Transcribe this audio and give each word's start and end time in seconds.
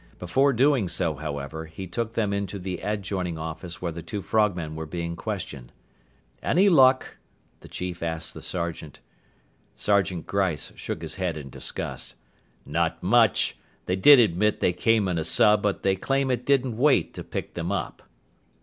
Before 0.17 0.51
doing 0.51 0.87
so, 0.87 1.13
however, 1.13 1.67
he 1.67 1.85
took 1.85 2.13
them 2.15 2.33
into 2.33 2.57
the 2.57 2.79
adjoining 2.79 3.37
office 3.37 3.83
where 3.83 3.91
the 3.91 4.01
two 4.01 4.23
frogmen 4.23 4.75
were 4.75 4.87
being 4.87 5.15
questioned. 5.15 5.71
"Any 6.41 6.69
luck?" 6.69 7.17
the 7.59 7.67
chief 7.67 8.01
asked 8.01 8.33
the 8.33 8.41
sergeant. 8.41 8.99
Sergeant 9.75 10.25
Gryce 10.25 10.73
shook 10.75 11.03
his 11.03 11.17
head 11.17 11.37
in 11.37 11.51
disgust. 11.51 12.15
"Not 12.65 13.03
much. 13.03 13.59
They 13.85 13.95
did 13.95 14.17
admit 14.17 14.59
they 14.59 14.73
came 14.73 15.07
in 15.07 15.19
a 15.19 15.23
sub, 15.23 15.61
but 15.61 15.83
they 15.83 15.95
claim 15.95 16.31
it 16.31 16.47
didn't 16.47 16.77
wait 16.77 17.13
to 17.13 17.23
pick 17.23 17.53
them 17.53 17.71
up." 17.71 18.01